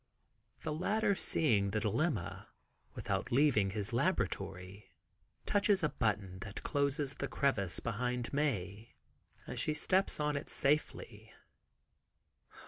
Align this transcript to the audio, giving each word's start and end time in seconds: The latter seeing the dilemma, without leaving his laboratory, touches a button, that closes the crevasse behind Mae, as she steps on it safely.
The 0.63 0.73
latter 0.73 1.13
seeing 1.13 1.69
the 1.69 1.79
dilemma, 1.79 2.47
without 2.95 3.31
leaving 3.31 3.69
his 3.69 3.93
laboratory, 3.93 4.95
touches 5.45 5.83
a 5.83 5.89
button, 5.89 6.39
that 6.39 6.63
closes 6.63 7.17
the 7.17 7.27
crevasse 7.27 7.79
behind 7.79 8.33
Mae, 8.33 8.95
as 9.45 9.59
she 9.59 9.75
steps 9.75 10.19
on 10.19 10.35
it 10.35 10.49
safely. 10.49 11.31